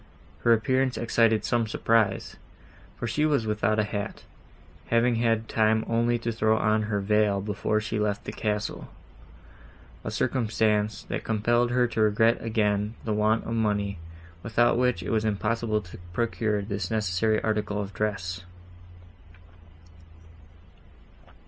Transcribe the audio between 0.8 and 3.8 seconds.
excited some surprise, for she was without